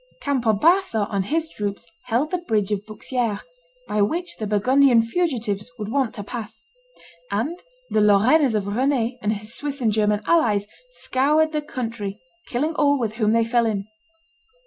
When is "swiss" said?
9.53-9.79